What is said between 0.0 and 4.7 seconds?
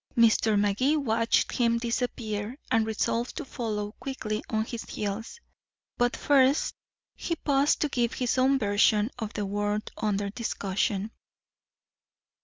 Mr. Magee watched him disappear, and resolved to follow quickly on